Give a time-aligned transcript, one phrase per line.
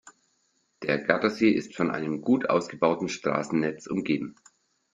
[0.81, 4.33] Der Gardasee ist von einem gut ausgebauten Straßennetz umgeben.